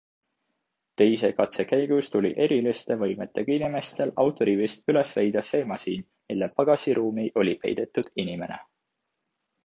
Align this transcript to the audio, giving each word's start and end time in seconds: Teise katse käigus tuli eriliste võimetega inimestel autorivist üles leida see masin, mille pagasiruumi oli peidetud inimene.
Teise 0.99 1.29
katse 1.39 1.63
käigus 1.71 2.07
tuli 2.15 2.29
eriliste 2.45 2.95
võimetega 3.01 3.53
inimestel 3.55 4.13
autorivist 4.23 4.89
üles 4.93 5.11
leida 5.19 5.43
see 5.49 5.67
masin, 5.73 6.07
mille 6.33 6.49
pagasiruumi 6.61 7.27
oli 7.43 7.53
peidetud 7.67 8.09
inimene. 8.25 8.59